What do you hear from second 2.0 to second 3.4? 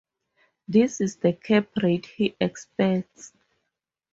he expects.